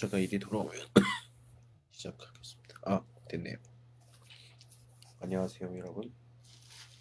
[0.00, 0.72] 제가 일이 돌아오면
[1.90, 2.80] 시작하겠습니다.
[2.86, 3.56] 아, 됐네요.
[5.20, 6.10] 안녕하세요, 여러분.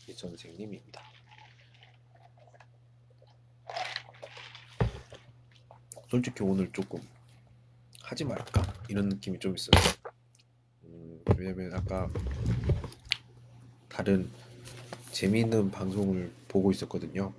[0.05, 1.01] 이 선생님입니다.
[6.09, 7.01] 솔직히 오늘 조금
[8.01, 9.81] 하지 말까 이런 느낌이 좀 있어요.
[10.83, 12.11] 음, 왜냐면 아까
[13.87, 14.29] 다른
[15.13, 17.33] 재미있는 방송을 보고 있었거든요.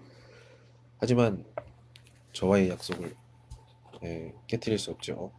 [0.96, 1.44] 하지만
[2.32, 3.14] 저와의 약속을
[4.04, 5.38] 예, 깨뜨릴 수 없죠.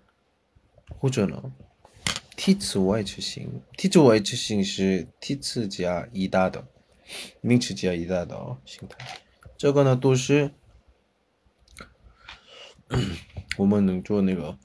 [1.01, 1.51] 或者呢
[2.37, 6.67] ，t 次外置型，t 次外置型是 t 次加一大的，
[7.41, 9.19] 名词加一大的哦，形态。
[9.57, 10.51] 这个呢都是
[13.57, 14.55] 我们能做那个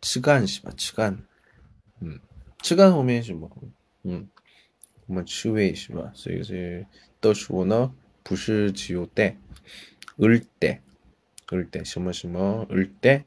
[0.00, 0.72] 吃干是吧？
[0.78, 1.18] 吃干，
[2.00, 2.18] 嗯，
[2.62, 3.50] 吃干后面什么？
[4.04, 4.26] 嗯，
[5.04, 6.10] 我们吃味是吧？
[6.14, 6.86] 所以是
[7.20, 9.36] 到时候呢不是只有带，
[10.16, 10.80] 而带，
[11.48, 13.26] 而带什么什么而带。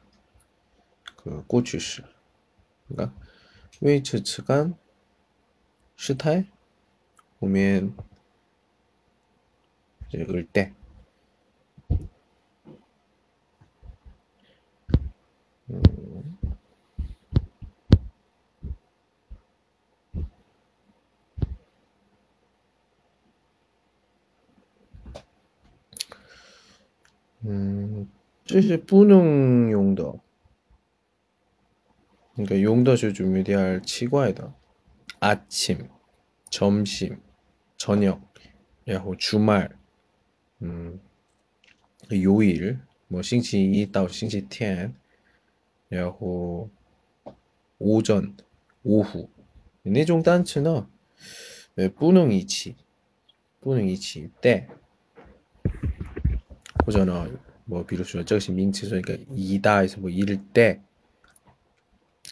[1.23, 2.01] 그 꼬치시
[2.87, 3.15] 그러니까
[3.81, 4.75] 웨이츠 측간
[5.95, 6.45] 시타에
[7.39, 7.95] 오면
[10.07, 10.73] 이제 을때
[15.69, 16.37] 음.
[27.43, 28.11] 음,
[28.45, 30.13] 这是不能用的。
[32.43, 34.55] 그러니까 용더슈 준비할 치과이다.
[35.19, 35.87] 아침,
[36.49, 37.21] 점심,
[37.77, 38.21] 저녁,
[38.87, 39.69] 야호 주말,
[40.61, 40.99] 음,
[42.09, 44.95] 그 요일, 뭐 싱치 2到 싱치 天,
[45.91, 46.69] 야호
[47.79, 48.35] 오전,
[48.83, 49.29] 오후.
[49.83, 50.85] 네종 단츠는
[51.95, 52.75] 뿌능 이치,
[53.61, 54.67] 뿌능 이치 때,
[56.85, 57.27] 호전어
[57.65, 60.81] 뭐 비로소 这个是名词，所以个一大에서뭐一일 그러니까 때。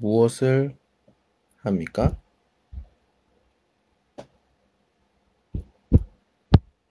[0.00, 2.16] 무엇을합니까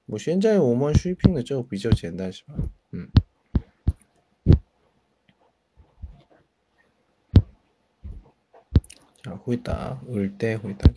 [0.05, 2.53] 我现在我们水平的就比较简单是吧？
[2.91, 3.09] 嗯。
[9.23, 10.91] 자, 回答, 을때 회答.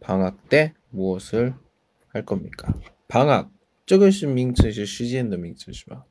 [0.00, 1.54] 방학 때 무엇을
[2.12, 2.74] 할 겁니까?
[3.06, 3.50] 방학.
[3.86, 6.06] 这个是名词是时间的名词是吧?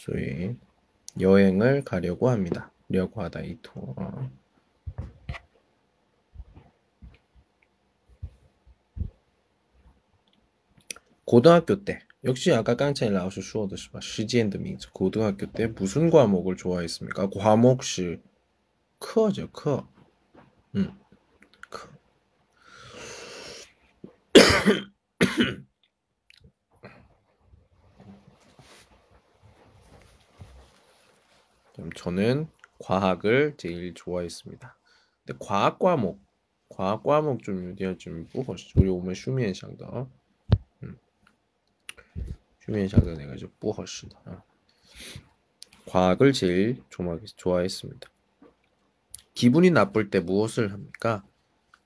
[0.00, 0.56] 소위
[1.20, 2.72] 여행을 가려고 합니다.
[2.88, 3.94] 려고 하다 이토.
[11.26, 17.28] 고등학교 때 역시 아까 깡찬이 나오실 수어드시바 시지엔드 민즈 고등학교 때 무슨 과목을 좋아했습니까?
[17.30, 18.20] 과목시
[18.98, 19.86] 커죠 커.
[20.76, 20.98] 음.
[32.10, 32.48] 저는
[32.80, 34.76] 과학을 제일 좋아했습니다.
[35.24, 36.20] 근데 과학 과목,
[36.68, 38.72] 과학 과목 좀 유디아 좀 뿌허시.
[38.74, 40.08] 우리 오면 슈미엔샹더.
[40.82, 40.98] 음.
[42.64, 44.18] 슈미엔샹더 내가 좀 뿌허시다.
[44.24, 44.42] 어.
[45.86, 46.82] 과학을 제일
[47.36, 48.10] 좋아했습니다.
[49.34, 51.24] 기분이 나쁠 때 무엇을 합니까?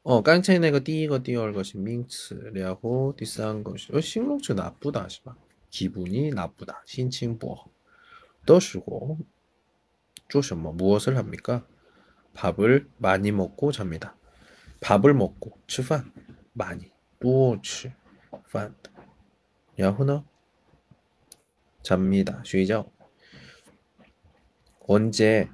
[0.03, 5.37] 어, 깡차이 내가 띠거 띠얼 것이 밍츠, 랴호, 디싼 것이, 어, 싱롱츠 나쁘다, 시바.
[5.69, 7.75] 기분이 나쁘다, 신칭보.
[8.47, 9.19] 都是고
[10.34, 11.66] 做什么 무엇을 합니까?
[12.34, 14.16] 밥을 많이 먹고 잡니다.
[14.82, 16.12] 밥을 먹고 吃饭
[16.54, 17.92] 많이 多吃
[18.46, 18.76] 饭
[19.76, 20.24] 然后呢
[21.84, 22.42] 잡니다.
[22.46, 22.86] 睡觉
[24.88, 25.50] 언제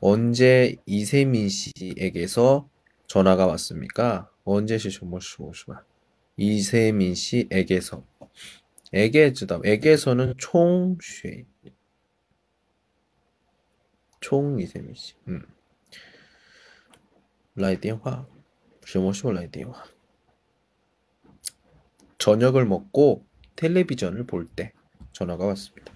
[0.00, 2.68] 언제 이세민 씨에게서
[3.06, 4.30] 전화가 왔습니까?
[4.44, 5.82] 언제 시쇼모시모시마
[6.36, 8.04] 이세민 씨에게서
[8.92, 11.46] 에게 즈다 에게서는 총쉐
[14.20, 15.14] 총 이세미 씨.
[15.28, 15.46] 음.
[17.54, 18.26] 来电话
[18.84, 19.84] 什么时候来电话
[22.18, 23.24] 저녁을 먹고
[23.56, 24.72] 텔레비전을 볼 때
[25.12, 25.92] 전화가 왔습니다.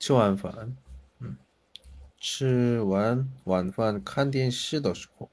[0.00, 0.76] 吃完饭
[1.20, 1.38] 음.
[2.18, 5.30] 吃完晚饭看电视的时候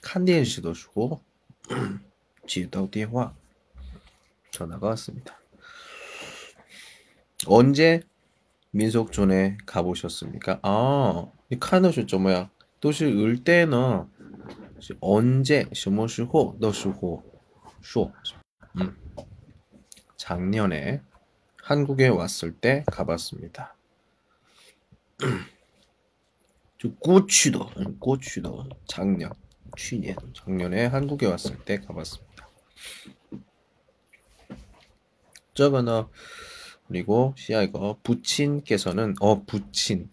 [0.00, 1.22] 看电视的时候
[2.46, 3.34] 接到电话
[4.50, 5.38] 전화가 왔습니다.
[7.46, 8.02] 언제
[8.72, 10.60] 민속촌에 가보셨습니까?
[10.62, 12.50] 아, 이 카너쇼 뭐야?
[12.80, 14.06] 도시 을 때는
[15.00, 17.22] 언제 什么时候的时候
[17.80, 18.12] 说
[18.76, 18.96] 음.
[20.16, 21.00] 작년에
[21.62, 23.74] 한국에 왔을 때 가봤습니다.
[27.00, 29.32] 꼬치도 꼬치도 작년
[29.76, 32.48] 去年 작년에 한국에 왔을 때 가봤습니다.
[35.54, 36.04] 저거는
[36.91, 40.09] 그리고 시아 이거 부친께서는 어 부친.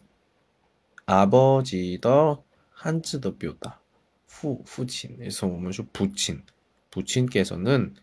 [1.07, 3.81] 아버지 더 한즈더 뼈다.
[4.29, 6.45] 후 후친에서 보면 좀 부친.
[6.93, 7.97] 부친께서는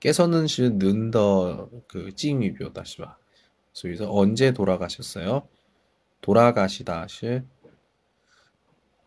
[0.00, 3.16] 깨서는 시 는더 그 찡위 뼈다 시바.
[3.80, 5.46] 그래서 언제 돌아가셨어요?
[6.22, 7.40] 돌아가시다 시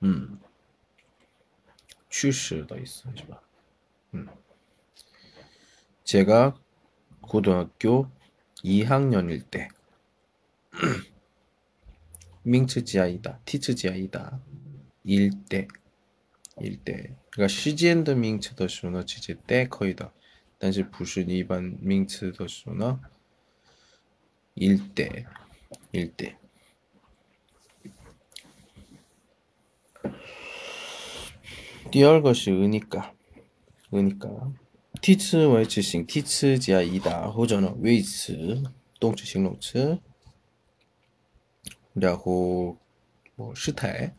[0.04, 0.40] 음.
[2.10, 3.42] 취시도 있어 시바.
[4.14, 4.30] 음.
[6.06, 6.56] 제가
[7.20, 8.08] 고등학교
[8.65, 9.69] 2학년일 때
[12.43, 14.41] 밍츠지아이다 티츠지아이다
[15.05, 15.69] 일때
[16.59, 20.13] 일때 그러니까 시지엔드 밍츠的 时候呢直接 때可以的
[20.59, 23.01] 但是不是一般 밍츠的 时候呢
[24.55, 25.27] 일때
[25.93, 26.37] 일때
[31.91, 33.15] 第二 것이 으니까
[33.93, 34.53] 으니까
[35.05, 38.63] 替词为词形，替词加一打或者呢谓词、
[38.99, 39.99] 动词、形容词，
[41.95, 42.77] 然后
[43.37, 44.15] 뭐事态，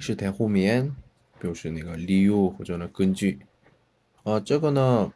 [0.00, 0.94] 是在后面
[1.38, 3.38] 表示那个理由或者呢根据
[4.24, 5.12] 어 저거는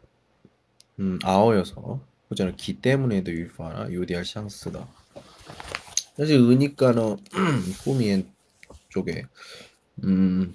[1.01, 4.87] 음 아어여서或者기 때문에도 유파나 요디알 샹스다
[6.17, 7.17] 사실 으니까는
[7.83, 8.31] 후면
[8.91, 9.25] 쪽에
[10.05, 10.55] 음,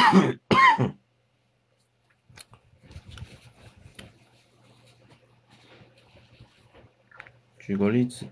[7.59, 8.27] 举个例子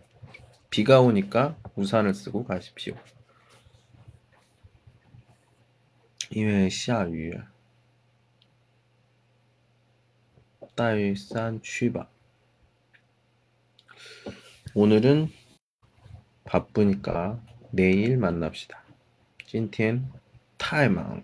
[0.70, 2.96] 비가 오니까 우산을 쓰고 가십시오.
[6.30, 7.40] 因为下雨
[10.76, 12.10] 带伞去吧.
[14.74, 15.32] 오늘은
[16.44, 17.40] 바쁘니까
[17.72, 18.84] 내일 만납시다.
[19.46, 20.12] 今天
[20.58, 21.24] 太忙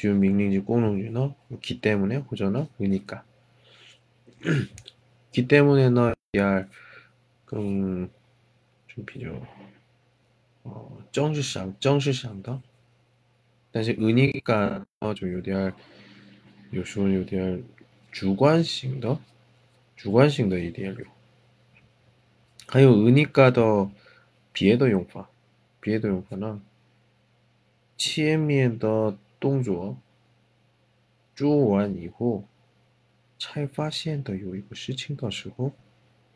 [0.00, 1.34] 지금 밍링지 꼬농주너?
[1.60, 2.16] 기 때문에?
[2.16, 2.68] 호전어?
[2.78, 3.22] 그니까.
[5.30, 6.66] 기 때문에 너 ER
[7.44, 8.08] 그좀
[9.04, 9.46] 비죠.
[10.64, 12.62] 어 정수상 정수상다
[13.72, 15.74] 다시 은이가 어좀 UDR
[16.72, 17.62] 요시원 UDR
[18.12, 19.20] 주관식더?
[19.96, 21.04] 주관식더 EDR요
[22.68, 23.90] 하여 은이가 더
[24.54, 25.28] 비에도 용파
[25.82, 26.62] 비에도 용파는
[27.98, 29.97] 치에미엔 더 动作
[31.35, 32.43] 做完以后。
[33.37, 35.73] 才发现的有一个事情的时候，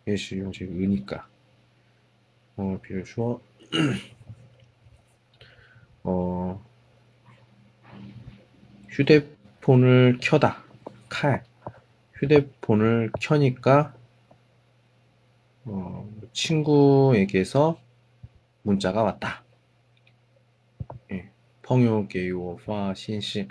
[0.03, 1.21] 也是用这个으니 까。
[2.55, 3.39] 哦，比如说，
[6.01, 6.59] 哦，
[8.89, 10.57] 휴대폰을켜 다，
[11.09, 11.41] 开，
[12.15, 13.93] 휴대폰을켜니 까，
[15.63, 19.42] 어， 친구에게서문자가왔 다。
[21.63, 23.47] 예， 朋友给我发信息，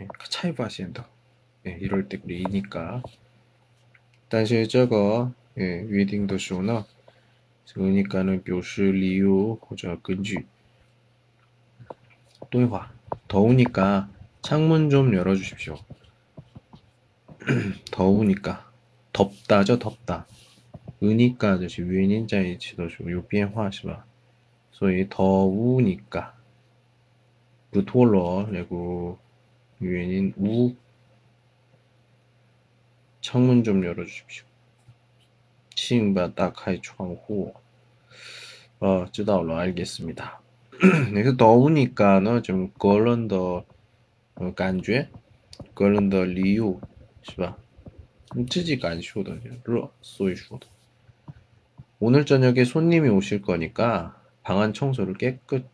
[0.00, 1.04] 예才发现的。
[1.64, 3.02] 예, 이럴 때 리니까.
[4.28, 6.86] 但是这个 예, 约定的时候呢,
[7.66, 10.46] 그러니까는 表示理由或者根据.
[12.50, 12.92] 对话.
[13.28, 14.08] 더우니까
[14.42, 15.78] 창문 좀 열어주십시오.
[17.90, 18.70] 더우니까.
[19.12, 20.26] 덥다죠, 덥다.
[21.02, 24.06] 으니까 就是原因在一起的时候有变化是吧？
[24.72, 26.34] 所以 더우니까
[27.70, 29.16] 不脱落那个
[29.78, 30.74] 原因无
[33.20, 34.44] 창문 좀 열어주십시오.
[35.74, 37.54] 请把打开窗户.
[38.78, 40.40] 어, 知道了, 알겠습니다.
[40.70, 43.64] 그래서 더우니까는 좀 그런 더
[44.36, 45.08] 어, 感觉,
[45.74, 46.80] 그런 더 이유,
[47.22, 47.56] 是吧?
[48.50, 50.66] 自己感受的热所以说的.
[51.98, 55.66] 오늘 저녁에 손님이 오실 거니까 방안 청소를 깨끗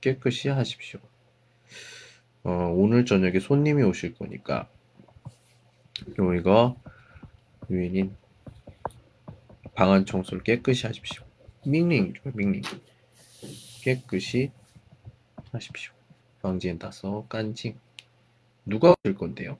[0.00, 1.00] 깨끗이 하십시오.
[2.43, 4.69] 어, 오늘 저녁에 손님이 오실 거니까
[6.05, 6.75] 그리고 이거
[7.69, 8.15] 유인인
[9.75, 11.23] 방안 청소를 깨끗이 하십시오.
[11.65, 12.61] 밍링이죠, 밍링.
[13.81, 14.51] 깨끗이
[15.51, 15.93] 하십시오.
[16.41, 17.77] 방지엔 따서 깐징.
[18.65, 19.57] 누가 오실 건데요?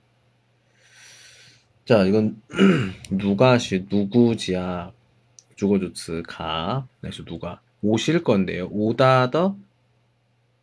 [1.86, 2.41] 자, 이건
[3.09, 4.91] 누가시 누구지야
[5.55, 8.67] 주거주츠 가 그래서 누가 오실 건데요.
[8.71, 9.57] 오다더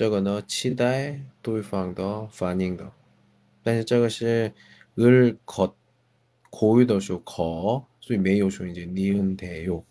[0.00, 2.92] 这个呢期待对方的反应的，
[3.62, 4.52] 但是这个是
[4.96, 9.82] 을겉고유도수 거， 所以没有说이제니은대 요。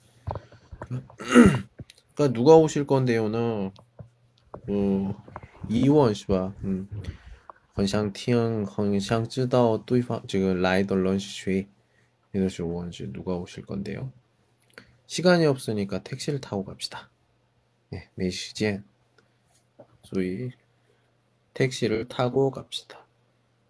[2.15, 3.71] 그러니까 누가 오실 건데요는
[4.67, 5.15] 어
[5.69, 6.53] 이원 是吧?
[6.63, 6.87] 음.
[7.73, 11.67] 很想听很想知道对方这个来的人是谁
[12.31, 14.11] 也就是问是 누가 오실 건데요.
[15.07, 17.09] 시간이 없으니까 택시를 타고 갑시다.
[17.91, 18.85] 네, 没时间
[20.03, 20.51] 所以
[21.53, 23.05] 택시를 타고 갑시다.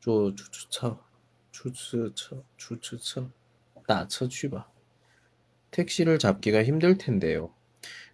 [0.02, 1.00] 坐出租车
[1.52, 3.30] 出租车出租车
[3.88, 4.70] 打车去吧.
[5.72, 7.52] 택시를 잡기가 힘들 텐데요.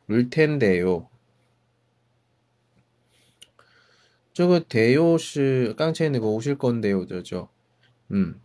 [0.05, 1.09] 물 텐데요.
[4.33, 7.49] 저거 대요 씨 깡체에 거 오실 건데요, 저죠.
[8.11, 8.39] 음,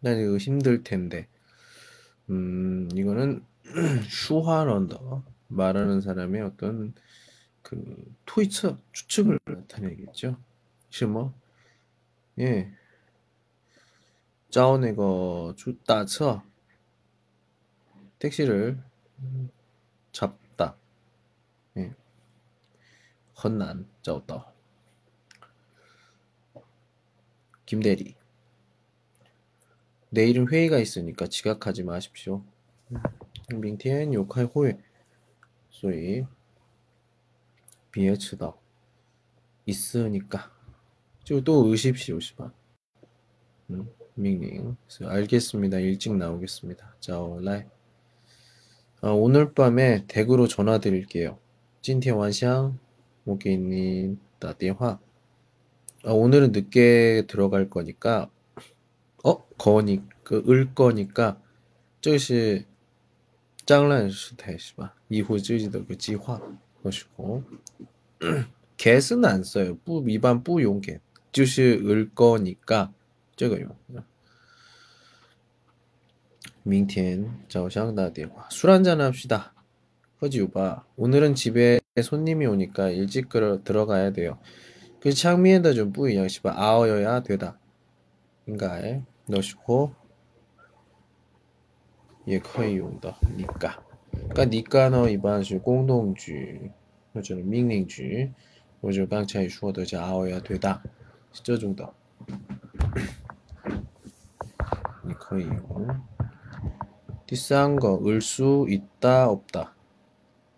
[0.00, 1.26] 난 이거 힘들 텐데.
[2.28, 3.44] 음, 이거는
[4.08, 6.94] 슈화런더 말하는 사람의 어떤
[7.65, 10.37] 그 토이처 추측을 나타내겠죠.
[10.91, 11.33] 시뭐
[12.37, 12.71] 예.
[14.51, 16.43] 짜오네거 주다처
[18.19, 18.79] 택시를
[20.11, 20.75] 잡다.
[21.77, 21.95] 예.
[23.43, 24.53] 헌난 짜오다.
[27.65, 28.15] 김대리.
[30.11, 32.43] 내일은 회의가 있으니까 지각하지 마십시오.
[33.49, 34.77] 빙티엔 요카이 호에
[35.71, 36.25] 소이
[37.94, 38.58] 以别迟到
[39.66, 40.50] 있으니까.
[41.44, 42.52] 또 의십시오, 시바.
[43.70, 44.76] 음, 밍밍.
[45.02, 45.78] 알겠습니다.
[45.78, 46.96] 일찍 나오겠습니다.
[47.00, 47.64] 자, 라이.
[49.02, 51.38] 아, 오늘 밤에 댁으로 전화 드릴게요.
[51.82, 52.74] 찐티엔 완샹,
[53.24, 54.98] 모게님, 따电화
[56.04, 58.30] 아, 오늘은 늦게 들어갈 거니까
[59.22, 61.38] 어 거니 그을 거니까
[62.00, 62.64] 这是
[63.66, 66.40] 将来时态是吧 이후 自己的个计划
[66.84, 67.42] 和时候
[68.76, 69.76] get은 안 써요.
[69.84, 71.00] 不 일반 不用 get
[71.32, 72.92] 就是을 거니까
[73.36, 73.74] 这个用
[76.62, 79.54] 明天早上打电话술 한잔 합시다.
[80.20, 84.38] 허지우바 오늘은 집에 손님이 오니까 일찍 들어가야 돼요.
[85.00, 87.58] 그 창미에다 좀 뿌이양 시바 아어여야 되다.
[88.46, 89.94] 인가에 넣으시고
[92.28, 93.83] 예, 可以用的니까.
[94.14, 96.70] 그러니까 니까는 이반시 공동주
[97.12, 98.32] 或者命令句
[98.80, 100.80] 或者刚才说的叫 아어야 되다.
[101.32, 101.94] 这种的
[105.02, 106.00] 你可以用
[107.26, 109.74] 第三个을 수 있다 없다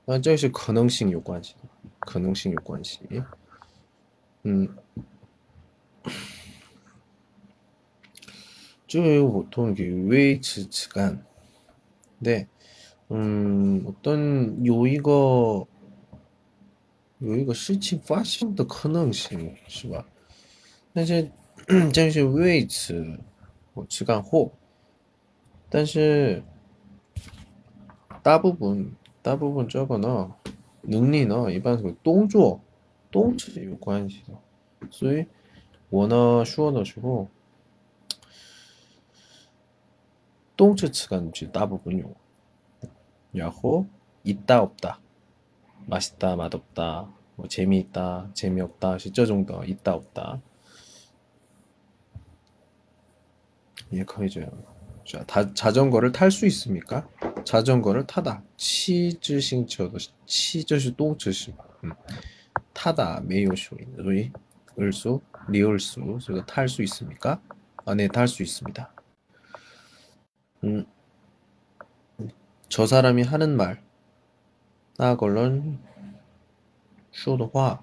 [0.06, 1.54] 那这是可能性有关系
[2.00, 3.00] 可能性有关系
[4.44, 4.68] 음,
[8.88, 11.24] 这个 보통 위치 측간
[12.18, 12.48] 네, 음,
[13.09, 15.11] 嗯，但有一个
[17.19, 20.05] 有一个事情发生的可能性是吧？
[20.93, 21.31] 但是
[21.93, 23.19] 正是为此
[23.73, 24.51] 我去干活，
[25.69, 26.43] 但是
[28.21, 28.91] 大部分
[29.21, 30.35] 大部分这个呢
[30.81, 32.59] 能力呢一般和动作
[33.09, 35.25] 动作有关系的，所以
[35.89, 37.27] 我呢说的时候，
[40.55, 42.13] 动词词干是大部分用。
[43.37, 43.87] 야호
[44.23, 44.99] 있다 없다.
[45.85, 47.13] 맛있다 맛없다.
[47.35, 48.97] 뭐 재미있다 재미없다.
[48.97, 50.41] 실저 정도 있다 없다.
[53.93, 54.51] 예커해줘요
[55.05, 57.07] 자 다, 자전거를 탈 수 있습니까?
[57.45, 58.43] 자전거를 타다.
[58.57, 61.53] 치즈싱쳐도 치저슈도 저시
[61.85, 61.91] 음.
[62.73, 64.31] 타다 메요쇼 소위
[64.79, 66.19] 을수 리을수.
[66.25, 67.41] 그래서 탈 수 있습니까?
[67.85, 68.93] 아네탈 수 있습니다.
[70.65, 70.85] 음.
[72.69, 73.81] 저 사람이 하는 말,
[74.97, 75.79] 나걸런
[77.11, 77.81] 쇼도화,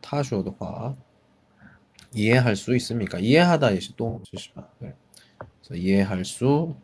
[0.00, 0.96] 타쇼도화
[2.14, 3.18] 이해할 수 있습니까?
[3.18, 4.22] 이해하다 예시 또
[4.80, 4.94] 네.
[5.68, 5.78] 그래.
[5.78, 6.74] 이해할 수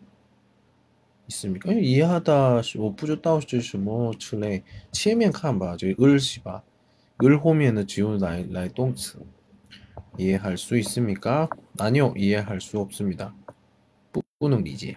[1.28, 1.72] 있습니까?
[1.72, 6.62] 이해하다 오프조 따오시 뭐 출래 치면 칸봐 저 을시바
[7.22, 9.18] 을호면은 지우 나이 나이 똥츠
[10.18, 11.48] 이해할 수 있습니까?
[11.78, 13.34] 아니요 이해할 수 없습니다.
[14.38, 14.96] 뿌는 리지.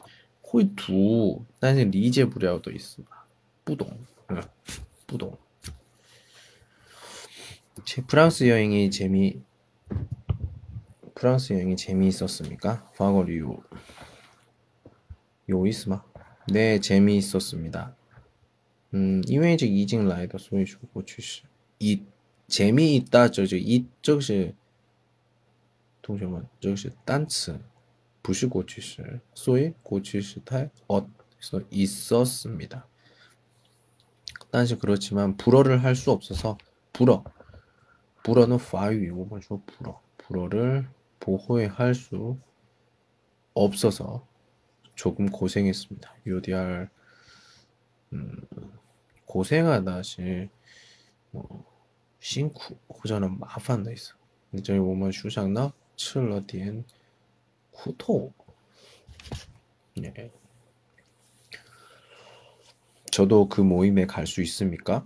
[0.50, 3.02] 会读但是理解不了的意思
[3.64, 4.42] 不懂嗯
[5.06, 5.38] 不懂
[7.84, 9.40] 제 프랑스 여행이 재미
[11.14, 12.90] 프랑스 여행이 재미있었습니까?
[12.96, 13.62] 과거류
[15.50, 16.02] 요意思吗?
[16.48, 17.94] 네, 재미있었습니다.
[18.94, 21.42] 음, 因为这已经来的，所以说过去式。
[21.78, 22.02] 이
[22.48, 24.54] 재미있다 这就一这个是
[26.02, 26.76] 同学们这个
[28.32, 31.06] 是单词不是过去式所以过去时态어
[31.70, 32.86] 있었습니다.
[34.50, 36.58] 但是 그렇지만 불어를 할 수 없어서
[36.92, 37.24] 불어
[38.22, 40.88] 불어는 파위 我们说 불어 불어를
[41.20, 42.38] 보호할 수
[43.54, 44.26] 없어서
[44.94, 46.14] 조금 고생했습니다.
[46.26, 46.88] UDR
[48.12, 48.42] 음,
[49.26, 50.48] 고생하다시
[51.32, 51.64] 뭐
[52.20, 54.14] 辛苦 或者呢 麻烦的意思.
[54.64, 56.84] 这里我们书上呢吃了点
[57.83, 58.33] 후토.
[59.97, 60.31] 네.
[63.11, 65.05] 저도 그 모임에 갈 수 있습니까?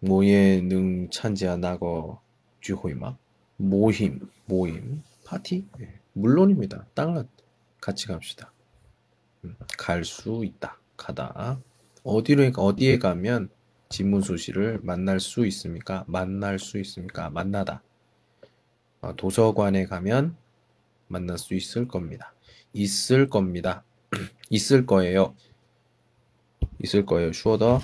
[0.00, 2.20] 모에 능 찬지야 나거
[2.60, 3.16] 주호이마
[3.56, 6.00] 모임 모임 파티 네.
[6.12, 6.86] 물론입니다.
[6.94, 7.28] 땅은
[7.80, 8.52] 같이 갑시다.
[9.44, 10.78] 음, 갈수 있다.
[10.96, 11.60] 가다.
[12.02, 13.48] 어디로 어디에 가면
[13.88, 16.04] 지문수 씨를 만날 수 있습니까?
[16.08, 17.30] 만날 수 있습니까?
[17.30, 17.82] 만나다.
[19.00, 20.36] 어, 도서관에 가면
[21.08, 22.34] 만날 수 있을 겁니다.
[22.72, 23.84] 있을 겁니다.
[24.50, 25.34] 있을 거예요.
[26.82, 27.32] 있을 거예요.
[27.32, 27.80] 슈어더.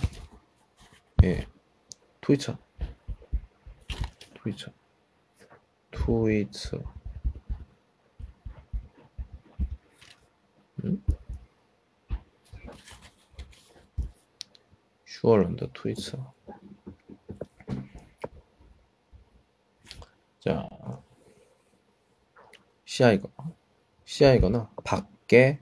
[1.24, 1.46] 예.
[2.20, 2.58] 트위처.
[4.35, 4.72] 트위처.
[5.90, 6.82] 트위처.
[10.85, 11.02] 음?
[15.22, 16.35] 슈어런더 트위터.
[20.40, 20.68] 자,
[22.92, 23.31] 시야이거
[24.05, 25.59] 시야이거나 밖에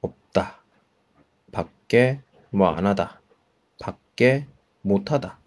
[0.00, 0.60] 없다.
[1.52, 2.20] 밖에
[2.50, 3.22] 뭐 안 하다.
[3.80, 4.48] 밖에
[4.82, 5.38] 못 하다.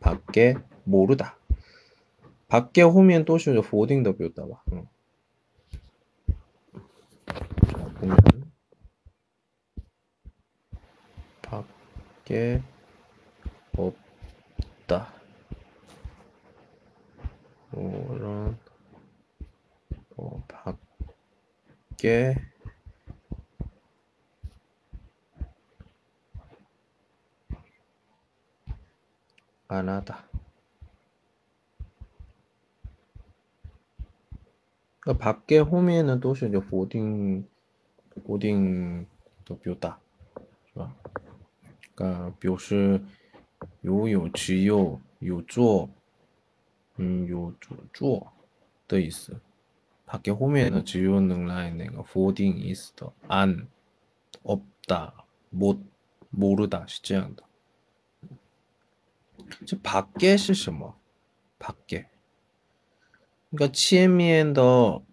[0.00, 0.54] 밖에
[0.84, 1.36] 모르다.
[2.48, 4.62] 밖에 호미엔 또시죠 보딩 더 비웠다 봐.
[4.72, 4.88] 응.
[7.68, 8.16] 자, 보면
[11.42, 12.62] 밖에
[13.76, 15.13] 없다.
[17.73, 18.57] 그런
[20.17, 22.35] 어, 밖에
[29.67, 30.27] 안 하다.
[34.99, 37.47] 그러니까 밖에 홈에는 또是 이제 否定
[38.25, 39.05] 否定
[39.45, 39.99] 的表达
[40.73, 40.95] 是吧？
[41.95, 43.01] 그러니까 表示
[43.81, 45.89] 有有只有有做，
[46.97, 47.53] 嗯有
[47.93, 48.33] 做
[48.87, 49.39] 的意思。
[50.09, 53.69] 밖에 호면은 지요는 라인내가否定 있어 안
[54.41, 55.79] 없다 못
[56.31, 57.43] 모르다 是这样的
[59.83, 60.95] 밖에 是什么
[61.59, 62.07] 밖에
[63.51, 65.03] 그러니까 前面的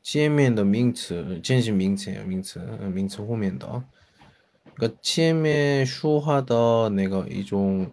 [0.00, 2.58] 前面的名词真是名词名词
[2.90, 3.84] 名词后面的
[4.76, 7.92] 그러니까前面说话的那个一种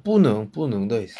[0.04, 1.20] 不能不能的意思。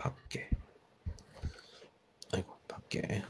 [0.00, 0.48] 밖에.
[2.32, 3.22] 아이고, 밖에.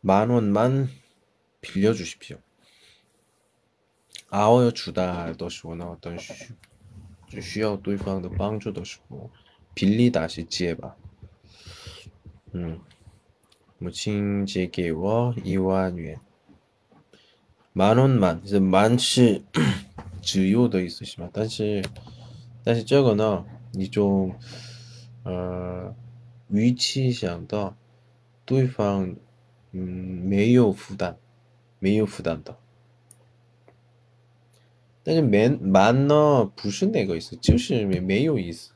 [0.00, 0.88] 만 원만
[1.60, 2.38] 빌려주십시오.
[4.28, 6.18] 아워요 주다 都是我那 어떤
[7.40, 9.30] 需要对方的帮助的时候
[9.74, 10.96] 빌리다 是借吧
[12.54, 12.80] 음,
[13.78, 16.20] 母亲借给我一万元
[17.74, 19.42] 만 원만 是만是
[20.22, 21.84] 只有的意思是吧但是
[22.64, 24.30] 但是这个呢你就
[25.24, 25.94] 呃
[26.48, 27.76] 语气想到
[28.44, 29.14] 对方
[29.72, 31.16] 嗯，没有负担，
[31.80, 32.56] 没有负担的。
[35.02, 38.70] 但是没만呢不是那个意思，就是没没有意思，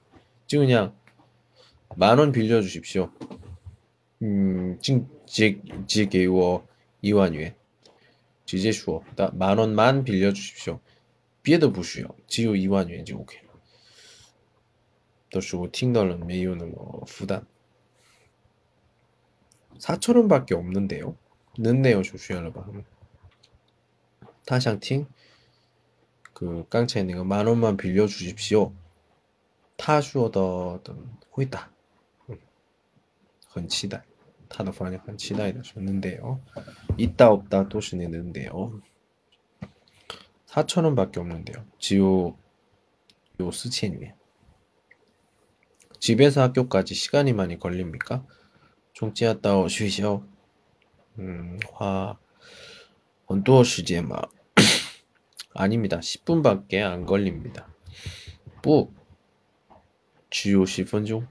[0.46, 3.08] 就그냥만원빌려주십시 오。
[4.18, 6.62] 嗯，借借借给我
[7.00, 7.54] 一万元，
[8.45, 9.31] 지제슈옵다.
[9.33, 10.79] 만 원만 빌려 주십시오.
[11.43, 12.07] 비에도 부슈요.
[12.27, 13.45] 지우 이완 유엔지 오케이.
[15.31, 17.45] 더 주고 뭐 팅널은 메이오는 뭐 부담.
[19.79, 21.17] 4천 원밖에 없는데요.
[21.57, 22.61] 늦네요 조슈야르바.
[22.61, 22.83] 음.
[24.45, 25.07] 타샹팅
[26.33, 28.73] 그 깡차이네가 만 원만 빌려 주십시오.
[29.77, 30.81] 타슈어더
[31.35, 31.71] 호이다.
[32.29, 32.39] 음.
[33.55, 34.05] 헌치다.
[34.54, 36.40] 他的方向很期待的줬는데요
[36.96, 38.80] 있다 없다 또是 내는데요.
[40.46, 41.64] 4천원밖에 없는데요.
[41.78, 42.36] 지요
[43.40, 44.14] 요 스첸위에
[46.00, 48.24] 집에서 학교까지 시간이 많이 걸립니까?
[48.94, 50.22] 从家到学校
[51.18, 52.18] 음, 화,
[53.26, 54.22] 很多时间嘛.
[55.54, 55.98] 아닙니다.
[55.98, 57.68] 10분밖에 안 걸립니다.
[58.62, 58.92] 不,
[60.30, 61.26] 只有 10分钟.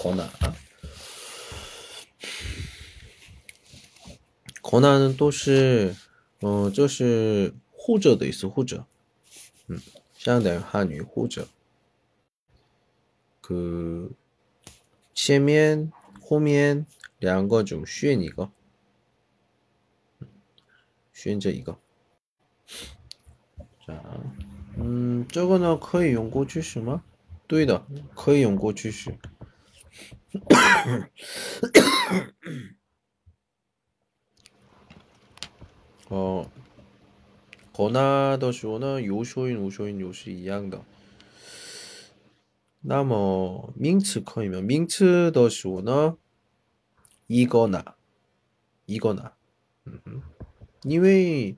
[0.00, 0.28] 권한.
[4.62, 5.94] 권한은 都是，
[6.40, 8.86] 嗯，就是或者的意思，或者。
[9.68, 9.80] 嗯，
[10.14, 11.48] 相当于汉语或者。
[13.40, 14.10] 그
[15.14, 16.84] 前面后面
[17.20, 18.50] 两个中选一个，
[21.12, 21.78] 选这一个。
[23.86, 24.00] 자
[24.76, 27.04] 嗯，这个呢可以用过去式吗？
[27.46, 27.86] 对的，
[28.16, 29.16] 可以用过去式。
[36.07, 36.49] 哦，
[37.73, 40.83] 国那的时候呢，有说音、无说音又是一样的。
[42.81, 44.61] 那么名词可以吗？
[44.61, 46.17] 名词的时候呢，
[47.27, 47.95] 一个呢，
[48.85, 49.33] 一个呢，
[49.85, 50.21] 嗯哼，
[50.83, 51.57] 因为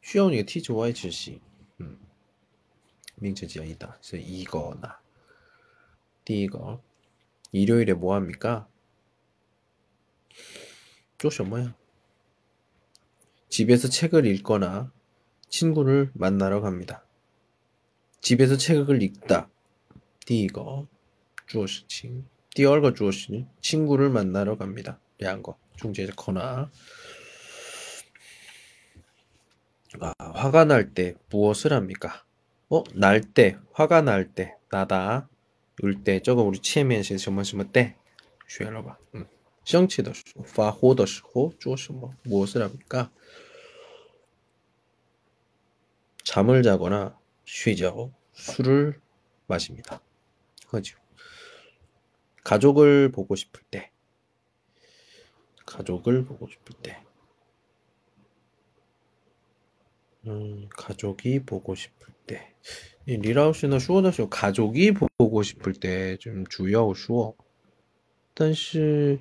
[0.00, 1.40] 需要你提出外置性，
[1.78, 1.96] 嗯，
[3.16, 4.90] 名词只有一个，是一个呢，
[6.24, 6.80] 第一个。
[7.52, 8.68] 일요일에 뭐 합니까?
[11.18, 11.74] 쪼셔 뭐야?
[13.48, 14.92] 집에서 책을 읽거나
[15.48, 17.04] 친구를 만나러 갑니다.
[18.20, 19.48] 집에서 책을 읽다.
[20.26, 20.86] 디거
[21.46, 22.24] 주어시칭.
[22.54, 25.00] 디얼거 주어시 친구를 만나러 갑니다.
[25.20, 26.70] 양거 중재자 거나
[30.00, 32.24] 아, 화가 날 때 무엇을 합니까?
[32.68, 32.84] 어?
[32.94, 35.28] 날 때, 화가 날 때, 나다.
[36.03, 37.95] 때, 저거 우리 前面是什么什么때
[38.47, 38.97] 学了吧?
[39.13, 39.25] 음.
[39.65, 42.15] 生气的时候,发火的时候做什么?
[42.23, 43.11] 무엇을 합니까?
[46.23, 48.13] 잠을 자거나 쉬죠.
[48.33, 48.99] 술을
[49.47, 50.01] 마십니다.
[50.67, 50.97] 그죠.
[52.43, 53.91] 가족을 보고 싶을 때.
[55.65, 57.03] 가족을 보고 싶을 때.
[60.27, 62.55] 음, 가족이 보고 싶을 때.
[63.07, 67.35] 이 리라우스는 슈어더쇼 가족이 보고 싶을 때 좀 주요 슈어.
[68.35, 69.17] 但是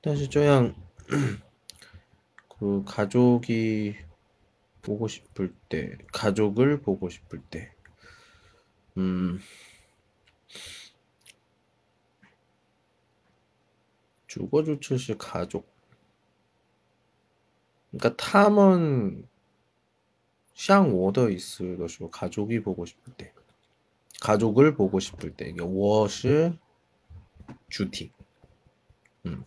[0.00, 0.74] 但是这样
[2.48, 3.96] 그 가족이
[4.82, 7.72] 보고 싶을 때, 가족을 보고 싶을 때,
[8.98, 9.40] 음,
[14.26, 15.73] 주거 주출시 가족.
[17.97, 19.27] 그러니까 탐은
[20.53, 23.33] 샹 워더 있으더쇼 가족이 보고 싶을 때,
[24.21, 26.57] 가족을 보고 싶을 때, 이게 워시
[27.69, 28.11] 주티.
[29.25, 29.43] 음.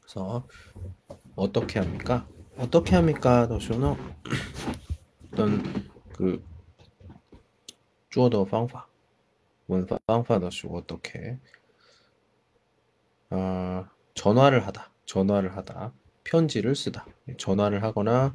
[0.00, 0.46] 그래서
[1.36, 2.28] 어떻게 합니까?
[2.56, 3.48] 어떻게 합니까?
[3.48, 3.96] 더쇼는
[5.32, 6.44] 어떤 그
[8.10, 8.86] 주어더 방파
[9.66, 11.38] 원파 방파 더쇼 어떻게
[13.30, 15.94] 아 전화를 하다 전화를 하다
[16.24, 17.06] 편지를 쓰다.
[17.38, 18.34] 전화를 하거나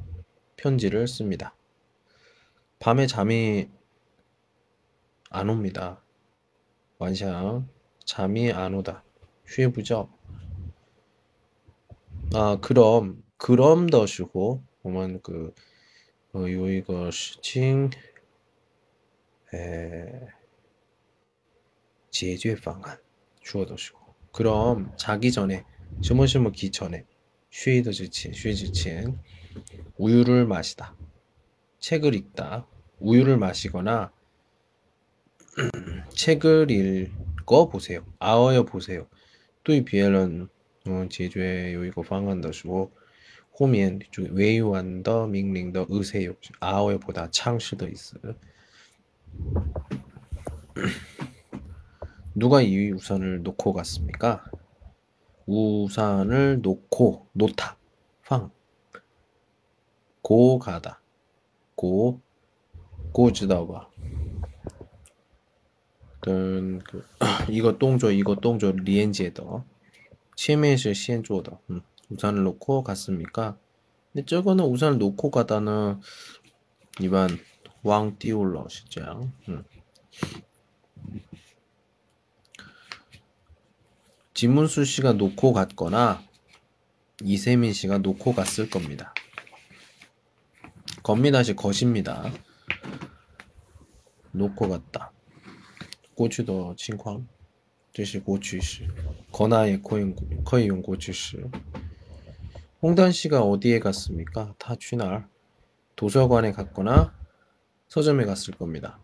[0.56, 1.56] 편지를 씁니다.
[2.80, 3.70] 밤에 잠이
[5.30, 6.04] 안 옵니다.
[7.00, 7.64] 완샹.
[8.06, 9.04] 잠이 안 오다.
[9.46, 10.10] 쉬부죠.
[12.34, 15.54] 아, 그럼 그럼 더 쉬고 오만 그
[16.34, 17.90] 어, 요이거 시칭
[19.54, 20.28] 에
[22.10, 22.98] 제재 방안
[23.42, 24.00] 주어 더 쉬고
[24.34, 25.64] 그럼 자기 전에
[26.02, 27.06] 주무시면 기 전에
[27.51, 29.19] 쉬더 지친, 쉬 지친,
[29.99, 30.95] 우유를 마시다.
[31.79, 32.67] 책을 읽다.
[33.01, 34.13] 우유를 마시거나,
[36.15, 38.05] 책을 읽어 보세요.
[38.19, 39.07] 아어여 보세요.
[39.65, 40.49] 또이 비엘은
[40.85, 42.91] 嗯，解决有一个方案的时候，
[43.53, 48.19] 后面就委婉的、命令的、의세有아어보다强势的意思。
[52.35, 54.43] 누가 이 우산을 놓고 갔습니까?
[55.48, 57.78] 우산을 놓고 놓다.
[58.24, 58.52] 팡
[60.22, 61.02] 고가다.
[61.76, 62.22] 고
[63.14, 63.90] 고지다와
[66.20, 66.80] 그
[67.50, 69.64] 이거 동조 이거 동조 리엔지에더
[70.36, 73.58] 치매시 시엔조더 음, 우산을 놓고 갔습니까?
[74.12, 76.02] 근데 저거는 우산을 놓고 가다는
[77.00, 77.30] 일반
[77.84, 79.64] 왕 띄울러 시장 음.
[84.38, 86.22] 지문수 씨가 놓고 갔거나
[87.24, 89.12] 이세민 씨가 놓고 갔을 겁니다.
[91.02, 92.32] 겁니다시 것입니다.
[94.34, 95.12] 놓고 갔다.
[96.14, 97.28] 고추도 칭광.
[97.94, 98.88] 这是 고추시.
[99.32, 101.38] 거나의 코인 코이용 고추시.
[102.84, 104.54] 홍단 씨가 어디에 갔습니까?
[104.60, 105.28] 타 취날
[105.96, 107.17] 도서관에 갔거나
[107.89, 108.99] 서점에 갔을 겁니다.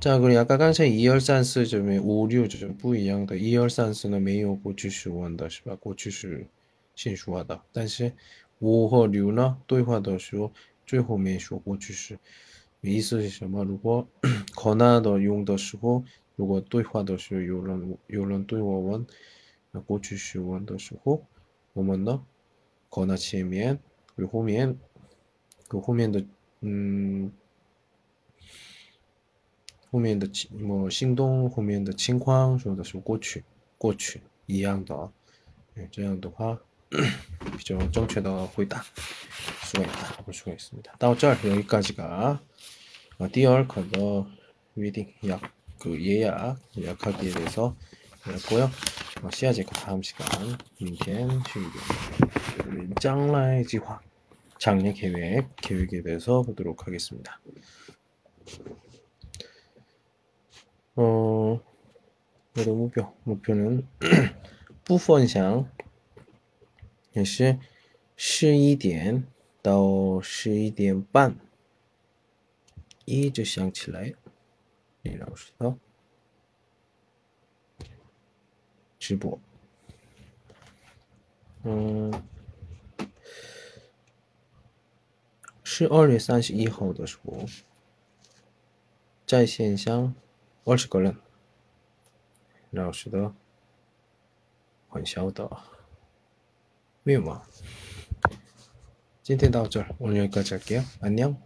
[0.00, 5.76] 자, 그리고 아까 刚才一二三四这边 5, 6就是不一样的，一二三四呢没有过去式，完的是吧？
[5.76, 6.46] 过去式
[6.96, 8.12] 新说的，但是
[8.60, 10.52] 5和6呢对话的时候，
[10.84, 12.18] 最后面说过去式。
[12.80, 13.62] 意思是什么？
[13.62, 14.08] 如果
[14.56, 15.76] 可能对话的时
[17.36, 19.06] 候，有人有人对我问
[19.86, 21.22] 过去式问的时候，
[21.74, 22.20] 我们呢，
[22.90, 23.78] 可能前面
[24.16, 24.76] 与后面，
[25.68, 26.24] 和后面的
[26.62, 27.30] 嗯，
[29.90, 33.44] 后面的什么行动，后面的情况说的是过去，
[33.78, 35.12] 过去一样的，
[35.76, 36.58] 哎，这样的话
[37.56, 38.84] 比较正确的回答，
[39.62, 40.94] 수고했다，수고했습니다。
[40.98, 42.40] 到这儿여기까지가
[43.32, 44.26] 第二课的
[44.74, 45.40] 위딩 약,
[45.78, 47.74] 그 예약, 예약하기에 대해서
[48.26, 48.70] 했고요.
[49.22, 50.26] 어, 下节课 다음 시간,
[50.80, 52.94] 明天 쉬기.
[53.00, 54.00] 将来计划,
[54.58, 57.40] 장래 계획, 계획에 대해서 보도록 하겠습니다.
[60.96, 61.60] 어,
[62.54, 63.86] 저의 목표, 목표는
[64.84, 65.70] 不分享
[67.12, 67.58] 也是
[68.16, 69.26] 十一点
[69.62, 71.36] 到十一点半，
[73.04, 74.12] 一就想起来，
[75.02, 75.76] 李老师的
[78.98, 79.40] 直播，
[81.64, 82.12] 嗯，
[85.62, 87.46] 十二月三十一号的时候，
[89.26, 90.14] 在线上
[90.66, 91.16] 二十个人，
[92.70, 93.34] 老师的
[94.88, 95.50] 很小的
[97.04, 97.42] 愿望。
[99.22, 100.82] 今天到这儿，오늘 여기까지 할게요.
[101.00, 101.45] 안녕.